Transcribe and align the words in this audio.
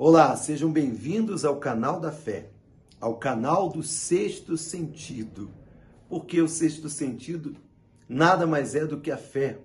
Olá, 0.00 0.36
sejam 0.36 0.70
bem-vindos 0.70 1.44
ao 1.44 1.56
canal 1.56 1.98
da 1.98 2.12
fé, 2.12 2.52
ao 3.00 3.16
canal 3.16 3.68
do 3.68 3.82
sexto 3.82 4.56
sentido. 4.56 5.50
Porque 6.08 6.40
o 6.40 6.46
sexto 6.46 6.88
sentido 6.88 7.56
nada 8.08 8.46
mais 8.46 8.76
é 8.76 8.86
do 8.86 9.00
que 9.00 9.10
a 9.10 9.16
fé 9.16 9.58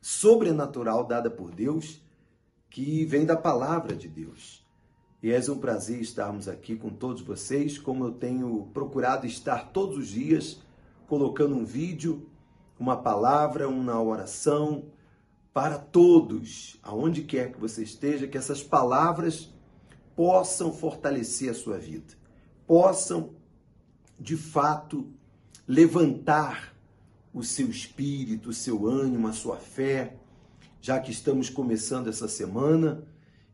sobrenatural 0.00 1.04
dada 1.04 1.30
por 1.30 1.50
Deus, 1.50 2.02
que 2.70 3.04
vem 3.04 3.26
da 3.26 3.36
palavra 3.36 3.94
de 3.94 4.08
Deus. 4.08 4.66
E 5.22 5.30
é 5.30 5.38
um 5.50 5.58
prazer 5.58 6.00
estarmos 6.00 6.48
aqui 6.48 6.74
com 6.74 6.88
todos 6.88 7.20
vocês, 7.20 7.76
como 7.76 8.06
eu 8.06 8.12
tenho 8.12 8.70
procurado 8.72 9.26
estar 9.26 9.72
todos 9.72 9.98
os 9.98 10.08
dias, 10.08 10.62
colocando 11.06 11.54
um 11.54 11.66
vídeo, 11.66 12.30
uma 12.80 12.96
palavra, 12.96 13.68
uma 13.68 14.02
oração, 14.02 14.86
para 15.54 15.78
todos, 15.78 16.76
aonde 16.82 17.22
quer 17.22 17.52
que 17.52 17.60
você 17.60 17.84
esteja, 17.84 18.26
que 18.26 18.36
essas 18.36 18.60
palavras 18.60 19.54
possam 20.16 20.72
fortalecer 20.72 21.48
a 21.48 21.54
sua 21.54 21.78
vida, 21.78 22.14
possam 22.66 23.36
de 24.18 24.36
fato 24.36 25.08
levantar 25.66 26.74
o 27.32 27.44
seu 27.44 27.70
espírito, 27.70 28.50
o 28.50 28.52
seu 28.52 28.88
ânimo, 28.88 29.28
a 29.28 29.32
sua 29.32 29.56
fé, 29.56 30.16
já 30.80 30.98
que 30.98 31.12
estamos 31.12 31.48
começando 31.48 32.08
essa 32.08 32.26
semana 32.26 33.04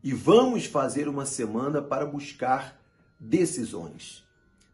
e 0.03 0.11
vamos 0.11 0.65
fazer 0.65 1.07
uma 1.07 1.25
semana 1.25 1.83
para 1.83 2.05
buscar 2.05 2.81
decisões. 3.19 4.25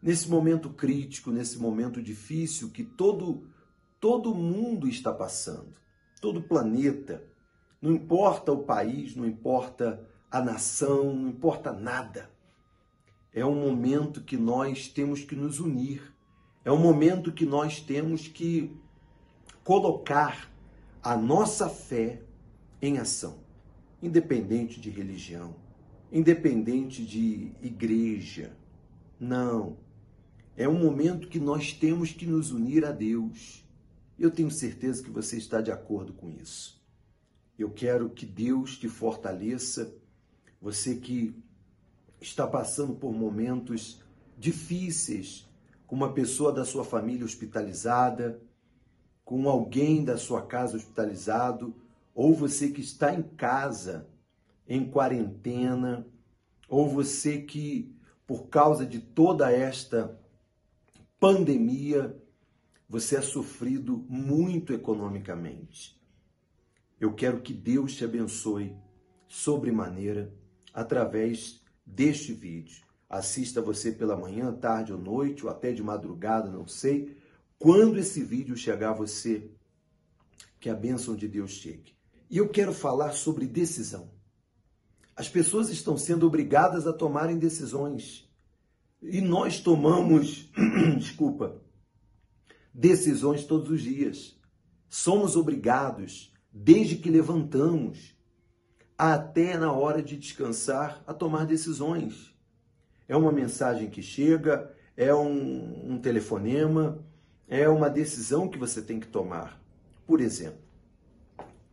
Nesse 0.02 0.30
momento 0.30 0.70
crítico, 0.70 1.30
nesse 1.30 1.58
momento 1.58 2.02
difícil 2.02 2.70
que 2.70 2.84
todo 2.84 3.46
todo 4.00 4.34
mundo 4.34 4.88
está 4.88 5.12
passando 5.12 5.87
todo 6.18 6.40
o 6.40 6.42
planeta. 6.42 7.24
Não 7.80 7.92
importa 7.92 8.52
o 8.52 8.64
país, 8.64 9.14
não 9.14 9.26
importa 9.26 10.04
a 10.30 10.40
nação, 10.40 11.14
não 11.14 11.28
importa 11.28 11.72
nada. 11.72 12.30
É 13.32 13.44
um 13.44 13.54
momento 13.54 14.22
que 14.22 14.36
nós 14.36 14.88
temos 14.88 15.22
que 15.22 15.36
nos 15.36 15.60
unir. 15.60 16.12
É 16.64 16.72
um 16.72 16.78
momento 16.78 17.32
que 17.32 17.46
nós 17.46 17.80
temos 17.80 18.26
que 18.26 18.76
colocar 19.62 20.50
a 21.02 21.16
nossa 21.16 21.68
fé 21.68 22.22
em 22.82 22.98
ação, 22.98 23.38
independente 24.02 24.80
de 24.80 24.90
religião, 24.90 25.54
independente 26.10 27.04
de 27.04 27.52
igreja. 27.62 28.56
Não. 29.20 29.76
É 30.56 30.68
um 30.68 30.78
momento 30.78 31.28
que 31.28 31.38
nós 31.38 31.72
temos 31.72 32.12
que 32.12 32.26
nos 32.26 32.50
unir 32.50 32.84
a 32.84 32.90
Deus. 32.90 33.64
Eu 34.18 34.32
tenho 34.32 34.50
certeza 34.50 35.02
que 35.02 35.10
você 35.10 35.36
está 35.36 35.60
de 35.60 35.70
acordo 35.70 36.12
com 36.12 36.28
isso. 36.28 36.82
Eu 37.56 37.70
quero 37.70 38.10
que 38.10 38.26
Deus 38.26 38.76
te 38.76 38.88
fortaleça, 38.88 39.94
você 40.60 40.96
que 40.96 41.40
está 42.20 42.44
passando 42.44 42.94
por 42.96 43.12
momentos 43.12 44.02
difíceis, 44.36 45.48
com 45.86 45.94
uma 45.94 46.12
pessoa 46.12 46.52
da 46.52 46.64
sua 46.64 46.84
família 46.84 47.24
hospitalizada, 47.24 48.40
com 49.24 49.48
alguém 49.48 50.04
da 50.04 50.16
sua 50.16 50.42
casa 50.44 50.76
hospitalizado, 50.76 51.74
ou 52.12 52.34
você 52.34 52.70
que 52.70 52.80
está 52.80 53.14
em 53.14 53.22
casa, 53.22 54.08
em 54.66 54.90
quarentena, 54.90 56.04
ou 56.68 56.88
você 56.88 57.40
que, 57.42 57.94
por 58.26 58.48
causa 58.48 58.84
de 58.84 58.98
toda 58.98 59.52
esta 59.52 60.18
pandemia, 61.20 62.20
você 62.88 63.16
é 63.16 63.20
sofrido 63.20 64.04
muito 64.08 64.72
economicamente. 64.72 66.00
Eu 66.98 67.14
quero 67.14 67.40
que 67.42 67.52
Deus 67.52 67.94
te 67.94 68.04
abençoe 68.04 68.74
sobremaneira 69.28 70.32
através 70.72 71.60
deste 71.84 72.32
vídeo. 72.32 72.82
Assista 73.08 73.60
você 73.60 73.92
pela 73.92 74.16
manhã, 74.16 74.52
tarde 74.52 74.92
ou 74.92 74.98
noite, 74.98 75.44
ou 75.44 75.50
até 75.50 75.72
de 75.72 75.82
madrugada, 75.82 76.50
não 76.50 76.66
sei. 76.66 77.16
Quando 77.58 77.98
esse 77.98 78.22
vídeo 78.22 78.56
chegar 78.56 78.90
a 78.90 78.94
você, 78.94 79.50
que 80.58 80.68
a 80.68 80.74
bênção 80.74 81.14
de 81.14 81.28
Deus 81.28 81.52
chegue. 81.52 81.94
E 82.30 82.38
eu 82.38 82.48
quero 82.48 82.72
falar 82.72 83.12
sobre 83.12 83.46
decisão. 83.46 84.10
As 85.14 85.28
pessoas 85.28 85.68
estão 85.68 85.96
sendo 85.96 86.26
obrigadas 86.26 86.86
a 86.86 86.92
tomarem 86.92 87.38
decisões. 87.38 88.28
E 89.02 89.20
nós 89.20 89.60
tomamos, 89.60 90.50
desculpa, 90.98 91.62
decisões 92.78 93.44
todos 93.44 93.68
os 93.70 93.82
dias. 93.82 94.38
Somos 94.88 95.34
obrigados, 95.34 96.32
desde 96.52 96.94
que 96.94 97.10
levantamos, 97.10 98.16
até 98.96 99.58
na 99.58 99.72
hora 99.72 100.00
de 100.00 100.16
descansar, 100.16 101.02
a 101.04 101.12
tomar 101.12 101.44
decisões. 101.44 102.32
É 103.08 103.16
uma 103.16 103.32
mensagem 103.32 103.90
que 103.90 104.00
chega, 104.00 104.72
é 104.96 105.12
um, 105.12 105.94
um 105.94 105.98
telefonema, 105.98 107.04
é 107.48 107.68
uma 107.68 107.90
decisão 107.90 108.48
que 108.48 108.58
você 108.58 108.80
tem 108.80 109.00
que 109.00 109.08
tomar. 109.08 109.60
Por 110.06 110.20
exemplo, 110.20 110.60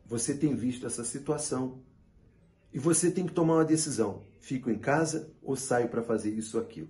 você 0.07 0.33
tem 0.33 0.55
visto 0.55 0.87
essa 0.87 1.03
situação 1.03 1.83
e 2.73 2.79
você 2.79 3.11
tem 3.11 3.27
que 3.27 3.33
tomar 3.33 3.55
uma 3.55 3.65
decisão: 3.65 4.23
fico 4.39 4.71
em 4.71 4.79
casa 4.79 5.31
ou 5.43 5.55
saio 5.55 5.87
para 5.87 6.01
fazer 6.01 6.31
isso 6.31 6.57
ou 6.57 6.63
aquilo? 6.63 6.89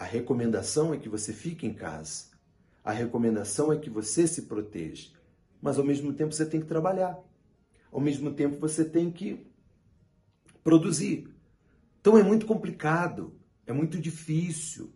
A 0.00 0.04
recomendação 0.04 0.94
é 0.94 0.96
que 0.96 1.10
você 1.10 1.30
fique 1.30 1.66
em 1.66 1.74
casa. 1.74 2.30
A 2.82 2.90
recomendação 2.90 3.70
é 3.70 3.76
que 3.76 3.90
você 3.90 4.26
se 4.26 4.42
proteja. 4.46 5.10
Mas 5.60 5.78
ao 5.78 5.84
mesmo 5.84 6.14
tempo 6.14 6.32
você 6.32 6.46
tem 6.46 6.58
que 6.58 6.66
trabalhar. 6.66 7.18
Ao 7.92 8.00
mesmo 8.00 8.32
tempo 8.32 8.58
você 8.58 8.82
tem 8.82 9.10
que 9.10 9.46
produzir. 10.64 11.28
Então 12.00 12.16
é 12.16 12.22
muito 12.22 12.46
complicado, 12.46 13.38
é 13.66 13.74
muito 13.74 13.98
difícil 13.98 14.90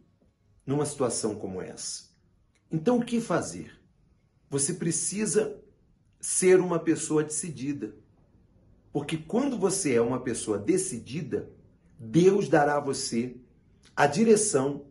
numa 0.65 0.87
situação 0.87 1.35
como 1.35 1.61
essa. 1.61 2.05
Então 2.73 2.97
o 2.97 3.05
que 3.05 3.21
fazer? 3.21 3.79
Você 4.49 4.73
precisa 4.73 5.63
ser 6.19 6.61
uma 6.61 6.79
pessoa 6.79 7.23
decidida. 7.23 7.95
Porque 8.91 9.19
quando 9.19 9.59
você 9.59 9.97
é 9.97 10.01
uma 10.01 10.21
pessoa 10.21 10.57
decidida, 10.57 11.51
Deus 11.99 12.49
dará 12.49 12.79
a 12.79 12.81
você 12.81 13.37
a 13.95 14.07
direção 14.07 14.87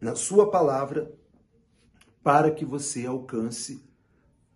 na 0.00 0.14
sua 0.14 0.50
palavra 0.50 1.12
para 2.22 2.50
que 2.50 2.64
você 2.64 3.06
alcance 3.06 3.84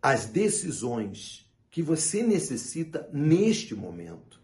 as 0.03 0.27
decisões 0.27 1.49
que 1.71 1.83
você 1.83 2.23
necessita 2.23 3.09
neste 3.13 3.75
momento. 3.75 4.41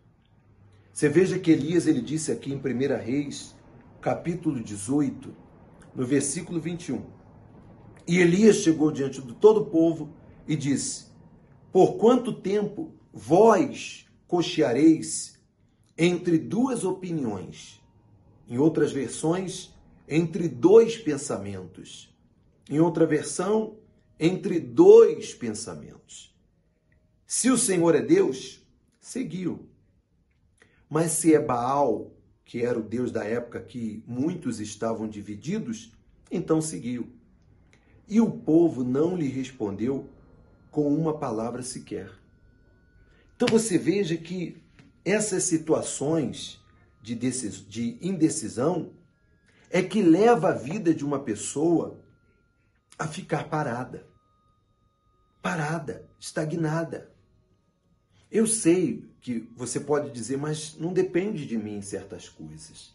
Você 0.93 1.09
veja 1.09 1.39
que 1.39 1.51
Elias 1.51 1.87
ele 1.87 2.01
disse 2.01 2.31
aqui 2.31 2.53
em 2.53 2.57
1 2.57 2.61
Reis, 3.03 3.55
capítulo 4.01 4.63
18, 4.63 5.35
no 5.95 6.07
versículo 6.07 6.61
21. 6.61 7.03
E 8.07 8.19
Elias 8.19 8.59
chegou 8.59 8.93
diante 8.93 9.21
de 9.21 9.33
todo 9.35 9.63
o 9.63 9.67
povo 9.67 10.15
e 10.47 10.55
disse: 10.55 11.07
Por 11.73 11.97
quanto 11.97 12.33
tempo 12.33 12.95
vós 13.13 14.07
cocheareis 14.29 15.41
entre 15.99 16.39
duas 16.39 16.85
opiniões? 16.85 17.83
Em 18.47 18.59
outras 18.59 18.93
versões, 18.93 19.74
entre 20.09 20.49
dois 20.49 20.97
pensamentos. 20.97 22.15
Em 22.69 22.81
outra 22.81 23.07
versão, 23.07 23.77
entre 24.19 24.61
dois 24.61 25.35
pensamentos. 25.35 26.35
Se 27.27 27.51
o 27.51 27.59
Senhor 27.59 27.95
é 27.95 28.01
Deus, 28.01 28.63
seguiu. 29.01 29.69
Mas 30.89 31.13
se 31.13 31.35
é 31.35 31.41
Baal, 31.41 32.13
que 32.45 32.63
era 32.63 32.79
o 32.79 32.83
Deus 32.83 33.11
da 33.11 33.25
época 33.25 33.61
que 33.61 34.03
muitos 34.07 34.61
estavam 34.61 35.09
divididos, 35.09 35.93
então 36.31 36.61
seguiu. 36.61 37.09
E 38.07 38.21
o 38.21 38.31
povo 38.31 38.85
não 38.85 39.17
lhe 39.17 39.29
respondeu 39.29 40.09
com 40.71 40.95
uma 40.95 41.19
palavra 41.19 41.63
sequer. 41.63 42.11
Então 43.37 43.49
você 43.49 43.79
veja 43.79 44.17
que 44.17 44.57
essas 45.05 45.45
situações 45.45 46.61
de, 47.03 47.15
de 47.15 47.99
indecisão 48.01 48.93
é 49.75 49.83
que 49.83 50.01
leva 50.01 50.51
a 50.51 50.53
vida 50.53 50.95
de 50.95 51.05
uma 51.05 51.19
pessoa 51.19 52.01
a 52.97 53.09
ficar 53.09 53.49
parada. 53.49 54.07
Parada, 55.43 56.09
estagnada. 56.17 57.13
Eu 58.31 58.47
sei 58.47 59.05
que 59.21 59.51
você 59.57 59.81
pode 59.81 60.13
dizer, 60.13 60.37
mas 60.37 60.79
não 60.79 60.93
depende 60.93 61.45
de 61.45 61.59
mim 61.59 61.83
certas 61.83 62.29
coisas. 62.29 62.95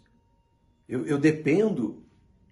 Eu, 0.88 1.06
eu 1.06 1.18
dependo 1.18 2.02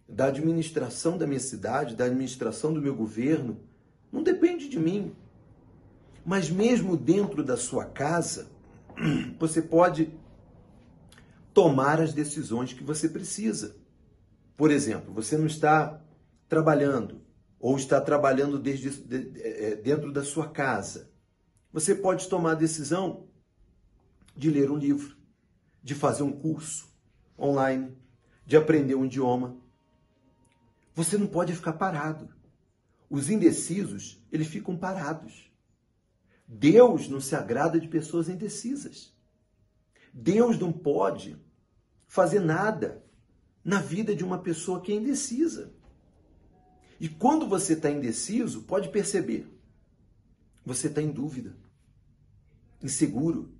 da 0.09 0.25
administração 0.25 1.18
da 1.18 1.25
minha 1.25 1.39
cidade, 1.39 1.95
da 1.95 2.03
administração 2.03 2.74
do 2.74 2.81
meu 2.81 2.94
governo. 2.94 3.57
Não 4.12 4.21
depende 4.21 4.68
de 4.68 4.77
mim. 4.77 5.15
Mas 6.25 6.50
mesmo 6.50 6.97
dentro 6.97 7.45
da 7.45 7.56
sua 7.56 7.85
casa, 7.85 8.51
você 9.39 9.62
pode 9.62 10.12
tomar 11.53 12.01
as 12.01 12.13
decisões 12.13 12.74
que 12.74 12.83
você 12.83 13.07
precisa. 13.07 13.87
Por 14.57 14.71
exemplo, 14.71 15.13
você 15.13 15.38
não 15.38 15.45
está 15.45 16.01
trabalhando 16.50 17.21
ou 17.59 17.77
está 17.77 18.01
trabalhando 18.01 18.57
desde, 18.57 18.89
de, 18.89 19.24
de, 19.24 19.42
é, 19.42 19.75
dentro 19.75 20.12
da 20.12 20.24
sua 20.24 20.50
casa. 20.50 21.12
Você 21.71 21.94
pode 21.94 22.27
tomar 22.27 22.51
a 22.54 22.56
decisão 22.56 23.27
de 24.36 24.50
ler 24.50 24.71
um 24.71 24.77
livro, 24.77 25.15
de 25.83 25.94
fazer 25.94 26.24
um 26.24 26.31
curso 26.31 26.92
online, 27.38 27.95
de 28.48 28.57
aprender 28.57 28.95
um 28.95 29.06
idioma. 29.06 29.57
Você 30.95 31.18
não 31.18 31.27
pode 31.27 31.53
ficar 31.53 31.74
parado. 31.74 32.30
Os 33.07 33.30
indecisos, 33.30 34.25
eles 34.31 34.48
ficam 34.48 34.75
parados. 34.75 35.51
Deus 36.48 37.07
não 37.07 37.21
se 37.21 37.36
agrada 37.36 37.80
de 37.80 37.88
pessoas 37.88 38.27
indecisas. 38.27 39.13
Deus 40.12 40.57
não 40.57 40.71
pode 40.71 41.38
fazer 42.07 42.39
nada 42.39 43.03
na 43.67 43.81
vida 43.81 44.15
de 44.15 44.23
uma 44.23 44.37
pessoa 44.37 44.79
que 44.79 44.93
é 44.93 44.95
indecisa. 44.95 45.73
E 47.01 47.09
quando 47.09 47.45
você 47.45 47.73
está 47.73 47.91
indeciso, 47.91 48.61
pode 48.61 48.87
perceber, 48.87 49.45
você 50.65 50.87
está 50.87 51.01
em 51.01 51.11
dúvida, 51.11 51.53
inseguro, 52.81 53.51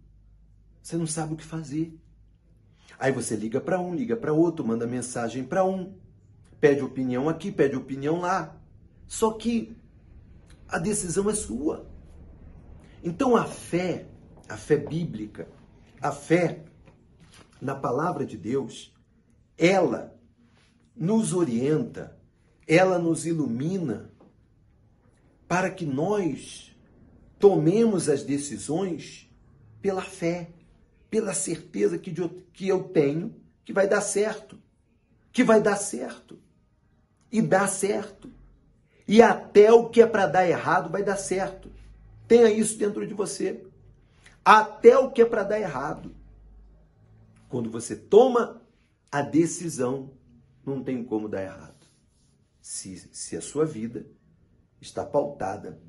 você 0.82 0.96
não 0.96 1.06
sabe 1.06 1.34
o 1.34 1.36
que 1.36 1.44
fazer. 1.44 1.94
Aí 2.98 3.12
você 3.12 3.36
liga 3.36 3.60
para 3.60 3.82
um, 3.82 3.94
liga 3.94 4.16
para 4.16 4.32
outro, 4.32 4.66
manda 4.66 4.88
mensagem 4.88 5.44
para 5.44 5.66
um, 5.66 5.94
pede 6.58 6.82
opinião 6.82 7.28
aqui, 7.28 7.52
pede 7.52 7.76
opinião 7.76 8.22
lá. 8.22 8.56
Só 9.08 9.34
que 9.34 9.76
a 10.70 10.80
decisão 10.80 11.30
é 11.30 11.36
sua. 11.36 11.86
Então 13.04 13.36
a 13.36 13.44
fé, 13.44 14.08
a 14.48 14.56
fé 14.56 14.78
bíblica, 14.78 15.50
a 16.02 16.14
fé 16.14 16.64
na 17.62 17.76
palavra 17.76 18.26
de 18.26 18.38
Deus, 18.38 18.96
ela 19.58 20.16
nos 20.96 21.34
orienta, 21.34 22.18
ela 22.68 23.00
nos 23.00 23.26
ilumina 23.26 24.12
para 25.48 25.70
que 25.70 25.86
nós 25.86 26.76
tomemos 27.40 28.10
as 28.10 28.24
decisões 28.24 29.30
pela 29.82 30.02
fé, 30.02 30.50
pela 31.10 31.34
certeza 31.34 31.98
que, 31.98 32.14
que 32.54 32.68
eu 32.68 32.84
tenho 32.84 33.34
que 33.64 33.74
vai 33.74 33.88
dar 33.88 34.02
certo, 34.02 34.58
que 35.32 35.44
vai 35.44 35.62
dar 35.62 35.76
certo, 35.76 36.40
e 37.32 37.42
dá 37.42 37.68
certo. 37.68 38.32
E 39.08 39.22
até 39.22 39.72
o 39.72 39.90
que 39.90 40.02
é 40.02 40.08
para 40.08 40.26
dar 40.26 40.48
errado 40.48 40.90
vai 40.90 41.04
dar 41.04 41.18
certo. 41.18 41.70
Tenha 42.28 42.50
isso 42.50 42.78
dentro 42.78 43.06
de 43.06 43.14
você. 43.14 43.66
Até 44.44 44.98
o 44.98 45.12
que 45.12 45.22
é 45.22 45.26
para 45.26 45.44
dar 45.44 45.60
errado. 45.60 46.16
Quando 47.50 47.70
você 47.70 47.96
toma 47.96 48.62
a 49.12 49.22
decisão, 49.22 50.14
não 50.66 50.84
tem 50.84 51.04
como 51.04 51.30
dar 51.30 51.44
errado. 51.44 51.88
Se, 52.62 52.98
se 53.14 53.38
a 53.38 53.42
sua 53.42 53.66
vida 53.66 54.06
está 54.82 55.06
pautada 55.06 55.82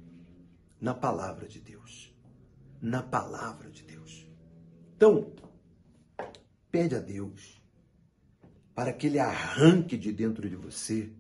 na 0.81 0.95
palavra 0.95 1.49
de 1.49 1.61
Deus. 1.61 2.15
Na 2.81 3.03
palavra 3.03 3.71
de 3.71 3.83
Deus. 3.83 4.27
Então, 4.97 5.33
pede 6.71 6.95
a 6.95 7.01
Deus 7.01 7.61
para 8.75 8.93
que 8.93 9.09
Ele 9.09 9.19
arranque 9.19 9.97
de 9.97 10.13
dentro 10.13 10.49
de 10.49 10.55
você 10.55 11.13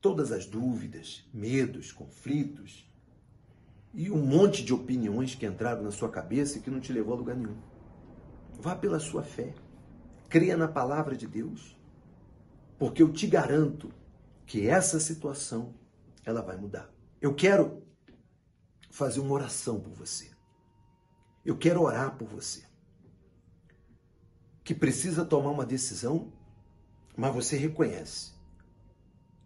todas 0.00 0.30
as 0.30 0.46
dúvidas, 0.46 1.28
medos, 1.34 1.90
conflitos 1.90 2.88
e 3.92 4.10
um 4.10 4.24
monte 4.24 4.64
de 4.64 4.72
opiniões 4.72 5.34
que 5.34 5.46
entraram 5.46 5.82
na 5.82 5.90
sua 5.90 6.08
cabeça 6.08 6.58
e 6.58 6.60
que 6.60 6.70
não 6.70 6.78
te 6.78 6.92
levou 6.92 7.14
a 7.14 7.16
lugar 7.16 7.34
nenhum. 7.34 7.56
Vá 8.60 8.76
pela 8.76 9.00
sua 9.00 9.22
fé. 9.22 9.52
Creia 10.28 10.56
na 10.56 10.68
palavra 10.68 11.16
de 11.16 11.26
Deus. 11.26 11.76
Porque 12.78 13.02
eu 13.02 13.12
te 13.12 13.26
garanto 13.26 13.92
que 14.44 14.68
essa 14.68 15.00
situação 15.00 15.74
ela 16.24 16.42
vai 16.42 16.56
mudar. 16.56 16.90
Eu 17.20 17.34
quero 17.34 17.82
fazer 18.90 19.20
uma 19.20 19.34
oração 19.34 19.80
por 19.80 19.92
você. 19.92 20.30
Eu 21.44 21.56
quero 21.56 21.82
orar 21.82 22.16
por 22.16 22.28
você. 22.28 22.64
Que 24.64 24.74
precisa 24.74 25.24
tomar 25.24 25.50
uma 25.50 25.64
decisão, 25.64 26.32
mas 27.16 27.32
você 27.32 27.56
reconhece 27.56 28.32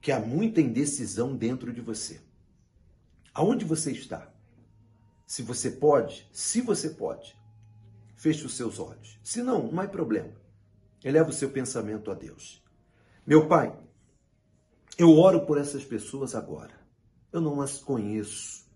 que 0.01 0.11
há 0.11 0.19
muita 0.19 0.61
indecisão 0.61 1.37
dentro 1.37 1.73
de 1.73 1.81
você. 1.81 2.21
Aonde 3.35 3.65
você 3.65 3.93
está? 3.93 4.33
Se 5.27 5.43
você 5.43 5.71
pode, 5.71 6.29
se 6.33 6.61
você 6.61 6.91
pode, 6.91 7.37
feche 8.17 8.45
os 8.45 8.57
seus 8.57 8.79
olhos. 8.79 9.19
Se 9.23 9.43
não, 9.43 9.71
não 9.71 9.83
há 9.83 9.87
problema. 9.87 10.33
Eleva 11.05 11.31
o 11.31 11.33
seu 11.33 11.51
pensamento 11.51 12.11
a 12.11 12.15
Deus. 12.15 12.63
Meu 13.27 13.47
Pai, 13.47 13.77
eu 14.99 15.17
oro 15.17 15.47
por 15.47 15.59
essas 15.59 15.85
pessoas 15.85 16.35
agora. 16.35 16.75
Eu 17.33 17.41
não 17.41 17.61
as 17.61 17.79
conheço, 17.79 18.67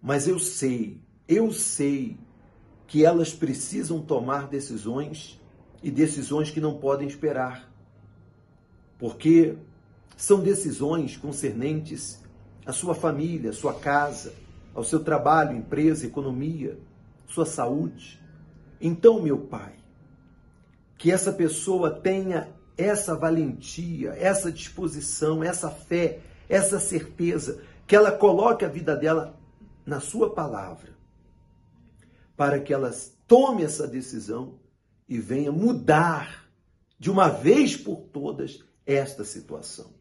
mas 0.00 0.28
eu 0.28 0.38
sei, 0.38 1.02
eu 1.26 1.50
sei 1.50 2.18
que 2.86 3.04
elas 3.04 3.32
precisam 3.32 4.02
tomar 4.02 4.48
decisões 4.48 5.40
e 5.82 5.90
decisões 5.90 6.50
que 6.50 6.60
não 6.60 6.78
podem 6.78 7.08
esperar. 7.08 7.72
Porque 8.98 9.56
são 10.16 10.42
decisões 10.42 11.16
concernentes 11.16 12.22
à 12.66 12.72
sua 12.72 12.94
família, 12.94 13.50
à 13.50 13.52
sua 13.52 13.74
casa, 13.74 14.34
ao 14.74 14.84
seu 14.84 15.02
trabalho, 15.02 15.56
empresa, 15.56 16.06
economia, 16.06 16.78
sua 17.26 17.46
saúde. 17.46 18.20
Então, 18.80 19.22
meu 19.22 19.38
Pai, 19.38 19.79
que 21.00 21.10
essa 21.10 21.32
pessoa 21.32 21.90
tenha 21.90 22.54
essa 22.76 23.16
valentia, 23.16 24.10
essa 24.18 24.52
disposição, 24.52 25.42
essa 25.42 25.70
fé, 25.70 26.20
essa 26.46 26.78
certeza, 26.78 27.62
que 27.86 27.96
ela 27.96 28.12
coloque 28.12 28.66
a 28.66 28.68
vida 28.68 28.94
dela 28.94 29.34
na 29.86 29.98
sua 29.98 30.34
palavra, 30.34 30.94
para 32.36 32.60
que 32.60 32.70
ela 32.70 32.92
tome 33.26 33.62
essa 33.62 33.88
decisão 33.88 34.60
e 35.08 35.18
venha 35.18 35.50
mudar 35.50 36.46
de 36.98 37.10
uma 37.10 37.30
vez 37.30 37.78
por 37.78 38.02
todas 38.12 38.62
esta 38.84 39.24
situação. 39.24 39.94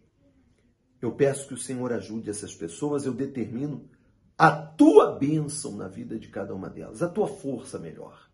Eu 1.01 1.13
peço 1.13 1.47
que 1.47 1.53
o 1.53 1.57
Senhor 1.57 1.93
ajude 1.93 2.29
essas 2.29 2.53
pessoas, 2.53 3.05
eu 3.05 3.13
determino 3.13 3.89
a 4.37 4.51
tua 4.51 5.13
bênção 5.17 5.77
na 5.77 5.87
vida 5.87 6.19
de 6.19 6.27
cada 6.27 6.53
uma 6.53 6.69
delas, 6.69 7.01
a 7.01 7.07
tua 7.07 7.27
força 7.29 7.79
melhor. 7.79 8.29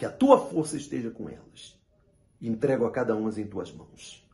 Que 0.00 0.06
a 0.06 0.10
tua 0.10 0.38
força 0.48 0.78
esteja 0.78 1.10
com 1.10 1.28
elas. 1.28 1.78
Entrego 2.40 2.86
a 2.86 2.90
cada 2.90 3.14
uma 3.14 3.28
em 3.38 3.46
tuas 3.46 3.70
mãos. 3.70 4.26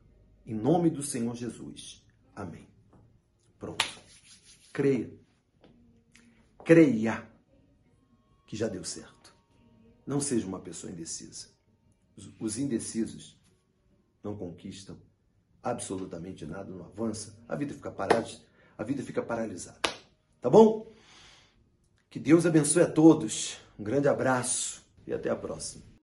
Em 0.47 0.55
nome 0.55 0.89
do 0.89 1.03
Senhor 1.03 1.35
Jesus. 1.35 2.07
Amém. 2.37 2.69
Pronto. 3.59 3.85
Creia. 4.73 5.13
Creia 6.65 7.29
que 8.47 8.57
já 8.57 8.69
deu 8.69 8.85
certo. 8.85 9.35
Não 10.07 10.21
seja 10.21 10.47
uma 10.47 10.61
pessoa 10.61 10.93
indecisa. 10.93 11.49
Os 12.39 12.59
indecisos 12.59 13.37
não 14.23 14.37
conquistam 14.37 14.97
absolutamente 15.65 16.47
nada, 16.47 16.71
não 16.71 16.85
avança, 16.85 17.37
a 17.49 17.57
vida 17.57 17.75
fica 17.75 17.91
parada, 17.91 18.31
a 18.79 18.85
vida 18.85 19.03
fica 19.03 19.21
paralisada. 19.21 19.81
Tá 20.41 20.49
bom? 20.49 20.93
Que 22.09 22.21
Deus 22.21 22.47
abençoe 22.47 22.85
a 22.85 22.91
todos. 22.91 23.59
Um 23.77 23.83
grande 23.83 24.07
abraço 24.07 24.86
e 25.07 25.13
até 25.13 25.31
a 25.31 25.37
próxima. 25.37 25.87